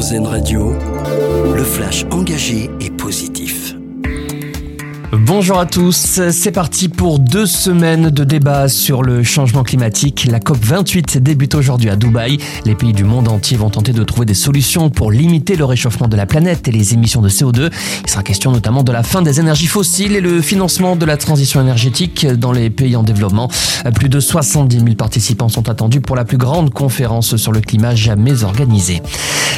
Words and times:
Radio, 0.00 0.72
le 1.54 1.62
flash 1.62 2.06
engagé 2.10 2.70
et 2.80 2.88
positif. 2.88 3.74
Bonjour 5.12 5.58
à 5.58 5.66
tous, 5.66 6.22
c'est 6.30 6.52
parti 6.52 6.88
pour 6.88 7.18
deux 7.18 7.44
semaines 7.44 8.08
de 8.08 8.24
débat 8.24 8.68
sur 8.68 9.02
le 9.02 9.22
changement 9.22 9.62
climatique. 9.62 10.26
La 10.30 10.38
COP28 10.38 11.18
débute 11.18 11.54
aujourd'hui 11.54 11.90
à 11.90 11.96
Dubaï. 11.96 12.38
Les 12.64 12.74
pays 12.74 12.94
du 12.94 13.04
monde 13.04 13.28
entier 13.28 13.58
vont 13.58 13.68
tenter 13.68 13.92
de 13.92 14.02
trouver 14.02 14.24
des 14.24 14.32
solutions 14.32 14.88
pour 14.88 15.12
limiter 15.12 15.54
le 15.54 15.66
réchauffement 15.66 16.08
de 16.08 16.16
la 16.16 16.24
planète 16.24 16.66
et 16.66 16.72
les 16.72 16.94
émissions 16.94 17.20
de 17.20 17.28
CO2. 17.28 17.70
Il 18.02 18.10
sera 18.10 18.22
question 18.22 18.52
notamment 18.52 18.82
de 18.82 18.92
la 18.92 19.02
fin 19.02 19.20
des 19.20 19.38
énergies 19.38 19.66
fossiles 19.66 20.16
et 20.16 20.22
le 20.22 20.40
financement 20.40 20.96
de 20.96 21.04
la 21.04 21.18
transition 21.18 21.60
énergétique 21.60 22.26
dans 22.26 22.52
les 22.52 22.70
pays 22.70 22.96
en 22.96 23.02
développement. 23.02 23.50
Plus 23.94 24.08
de 24.08 24.18
70 24.18 24.78
000 24.78 24.94
participants 24.94 25.50
sont 25.50 25.68
attendus 25.68 26.00
pour 26.00 26.16
la 26.16 26.24
plus 26.24 26.38
grande 26.38 26.70
conférence 26.70 27.36
sur 27.36 27.52
le 27.52 27.60
climat 27.60 27.94
jamais 27.94 28.44
organisée. 28.44 29.02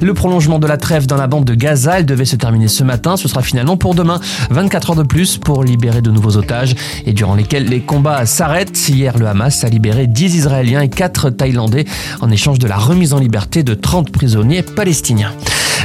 Le 0.00 0.14
prolongement 0.14 0.58
de 0.58 0.66
la 0.66 0.76
trêve 0.76 1.06
dans 1.06 1.16
la 1.16 1.26
bande 1.26 1.44
de 1.44 1.54
Gaza, 1.54 2.02
devait 2.02 2.24
se 2.24 2.36
terminer 2.36 2.68
ce 2.68 2.84
matin. 2.84 3.16
Ce 3.16 3.28
sera 3.28 3.42
finalement 3.42 3.76
pour 3.76 3.94
demain. 3.94 4.20
24 4.50 4.90
heures 4.90 4.96
de 4.96 5.02
plus 5.02 5.38
pour 5.38 5.64
libérer 5.64 6.02
de 6.02 6.10
nouveaux 6.10 6.36
otages 6.36 6.74
et 7.06 7.12
durant 7.12 7.34
lesquels 7.34 7.64
les 7.64 7.80
combats 7.80 8.26
s'arrêtent. 8.26 8.88
Hier, 8.88 9.18
le 9.18 9.26
Hamas 9.26 9.64
a 9.64 9.68
libéré 9.68 10.06
10 10.06 10.36
Israéliens 10.36 10.80
et 10.80 10.88
4 10.88 11.30
Thaïlandais 11.30 11.84
en 12.20 12.30
échange 12.30 12.58
de 12.58 12.66
la 12.66 12.76
remise 12.76 13.12
en 13.12 13.18
liberté 13.18 13.62
de 13.62 13.74
30 13.74 14.10
prisonniers 14.10 14.62
palestiniens. 14.62 15.32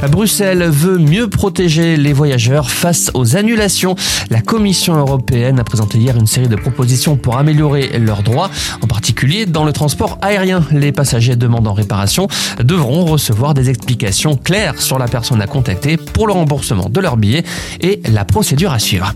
Bruxelles 0.07 0.63
veut 0.63 0.97
mieux 0.97 1.27
protéger 1.29 1.97
les 1.97 2.13
voyageurs 2.13 2.69
face 2.69 3.11
aux 3.13 3.35
annulations. 3.35 3.95
La 4.29 4.41
Commission 4.41 4.95
européenne 4.95 5.59
a 5.59 5.63
présenté 5.63 5.97
hier 5.97 6.17
une 6.17 6.27
série 6.27 6.47
de 6.47 6.55
propositions 6.55 7.15
pour 7.15 7.37
améliorer 7.37 7.99
leurs 7.99 8.23
droits, 8.23 8.49
en 8.81 8.87
particulier 8.87 9.45
dans 9.45 9.65
le 9.65 9.71
transport 9.71 10.17
aérien. 10.21 10.65
Les 10.71 10.91
passagers 10.91 11.35
demandant 11.35 11.73
réparation 11.73 12.27
devront 12.63 13.05
recevoir 13.05 13.53
des 13.53 13.69
explications 13.69 14.35
claires 14.35 14.81
sur 14.81 14.99
la 14.99 15.07
personne 15.07 15.41
à 15.41 15.47
contacter 15.47 15.97
pour 15.97 16.27
le 16.27 16.33
remboursement 16.33 16.89
de 16.89 16.99
leur 16.99 17.17
billet 17.17 17.43
et 17.81 18.01
la 18.11 18.25
procédure 18.25 18.71
à 18.73 18.79
suivre. 18.79 19.13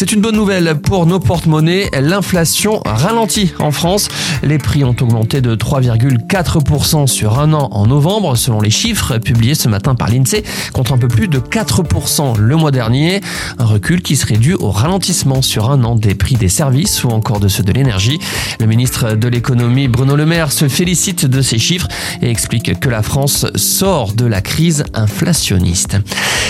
C'est 0.00 0.12
une 0.12 0.22
bonne 0.22 0.36
nouvelle 0.36 0.76
pour 0.80 1.04
nos 1.04 1.20
porte-monnaies. 1.20 1.90
L'inflation 2.00 2.80
ralentit 2.86 3.52
en 3.58 3.70
France. 3.70 4.08
Les 4.42 4.56
prix 4.56 4.82
ont 4.82 4.96
augmenté 4.98 5.42
de 5.42 5.54
3,4% 5.54 7.06
sur 7.06 7.38
un 7.38 7.52
an 7.52 7.68
en 7.70 7.86
novembre, 7.86 8.34
selon 8.34 8.62
les 8.62 8.70
chiffres 8.70 9.18
publiés 9.18 9.54
ce 9.54 9.68
matin 9.68 9.94
par 9.94 10.08
l'INSEE, 10.08 10.42
contre 10.72 10.94
un 10.94 10.96
peu 10.96 11.08
plus 11.08 11.28
de 11.28 11.38
4% 11.38 12.38
le 12.38 12.56
mois 12.56 12.70
dernier. 12.70 13.20
Un 13.58 13.66
recul 13.66 14.00
qui 14.00 14.16
serait 14.16 14.38
dû 14.38 14.54
au 14.54 14.70
ralentissement 14.70 15.42
sur 15.42 15.70
un 15.70 15.84
an 15.84 15.96
des 15.96 16.14
prix 16.14 16.36
des 16.36 16.48
services 16.48 17.04
ou 17.04 17.08
encore 17.08 17.38
de 17.38 17.48
ceux 17.48 17.62
de 17.62 17.72
l'énergie. 17.72 18.18
Le 18.58 18.64
ministre 18.64 19.16
de 19.16 19.28
l'économie 19.28 19.86
Bruno 19.86 20.16
Le 20.16 20.24
Maire 20.24 20.50
se 20.50 20.66
félicite 20.68 21.26
de 21.26 21.42
ces 21.42 21.58
chiffres 21.58 21.88
et 22.22 22.30
explique 22.30 22.80
que 22.80 22.88
la 22.88 23.02
France 23.02 23.44
sort 23.54 24.14
de 24.14 24.24
la 24.24 24.40
crise 24.40 24.82
inflationniste. 24.94 25.98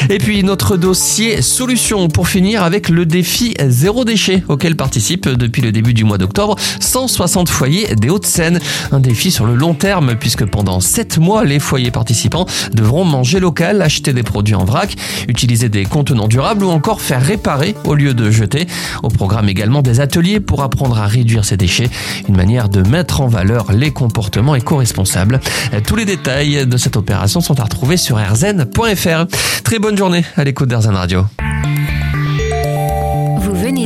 Et 0.09 0.19
puis 0.19 0.45
notre 0.45 0.77
dossier 0.77 1.43
solution 1.43 2.07
pour 2.07 2.29
finir 2.29 2.63
avec 2.63 2.89
le 2.89 3.07
défi 3.07 3.40
zéro 3.69 4.05
déchet 4.05 4.43
auquel 4.49 4.77
participent 4.77 5.29
depuis 5.29 5.63
le 5.63 5.73
début 5.73 5.95
du 5.95 6.05
mois 6.05 6.19
d'octobre 6.19 6.57
160 6.81 7.49
foyers 7.49 7.95
des 7.95 8.11
Hauts-de-Seine. 8.11 8.61
Un 8.93 9.01
défi 9.01 9.31
sur 9.31 9.47
le 9.47 9.55
long 9.55 9.75
terme 9.75 10.15
puisque 10.17 10.45
pendant 10.45 10.81
7 10.81 11.19
mois 11.19 11.45
les 11.45 11.59
foyers 11.59 11.91
participants 11.91 12.47
devront 12.73 13.05
manger 13.05 13.41
local, 13.41 13.83
acheter 13.83 14.13
des 14.13 14.23
produits 14.23 14.55
en 14.55 14.65
vrac, 14.65 14.95
utiliser 15.29 15.69
des 15.69 15.85
contenants 15.85 16.29
durables 16.29 16.65
ou 16.65 16.71
encore 16.71 17.01
faire 17.01 17.23
réparer 17.23 17.75
au 17.85 17.95
lieu 17.95 18.15
de 18.15 18.31
jeter. 18.31 18.67
Au 19.03 19.09
programme 19.09 19.49
également 19.49 19.83
des 19.83 20.01
ateliers 20.01 20.41
pour 20.41 20.63
apprendre 20.63 20.99
à 20.99 21.07
réduire 21.07 21.45
ces 21.45 21.57
déchets, 21.57 21.89
une 22.29 22.37
manière 22.37 22.69
de 22.69 22.87
mettre 22.89 23.21
en 23.21 23.29
valeur 23.29 23.73
les 23.73 23.91
comportements 23.91 24.55
éco-responsables. 24.55 25.41
Tous 25.87 25.97
les 25.97 26.05
détails 26.05 26.67
de 26.67 26.77
cette 26.77 26.97
opération 26.97 27.41
sont 27.41 27.59
à 27.61 27.65
retrouver 27.65 27.97
sur 27.97 28.17
rzn.fr. 28.17 29.27
Très 29.65 29.79
bonne 29.79 29.97
journée 29.97 30.25
à 30.37 30.45
l'écoute 30.45 30.69
d'Airzen 30.69 30.95
Radio. 30.95 31.25